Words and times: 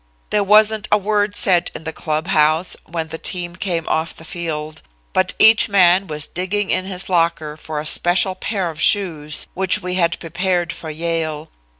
There 0.31 0.43
wasn't 0.43 0.87
a 0.91 0.97
word 0.97 1.35
said 1.35 1.69
in 1.75 1.83
the 1.83 1.93
club 1.93 2.25
house 2.25 2.75
when 2.87 3.09
the 3.09 3.19
team 3.19 3.55
came 3.55 3.87
off 3.87 4.15
the 4.15 4.25
field, 4.25 4.81
but 5.13 5.35
each 5.37 5.69
man 5.69 6.07
was 6.07 6.25
digging 6.25 6.71
in 6.71 6.85
his 6.85 7.07
locker 7.07 7.55
for 7.55 7.79
a 7.79 7.85
special 7.85 8.33
pair 8.33 8.71
of 8.71 8.81
shoes, 8.81 9.45
which 9.53 9.83
we 9.83 9.93
had 10.01 10.19
prepared 10.19 10.73
for 10.73 10.89
Yale. 10.89 11.51